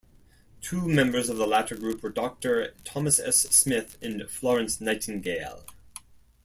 [0.61, 3.41] Two members of the latter group were Doctor Thomas S.
[3.41, 5.63] Smith and Florence Nightingale.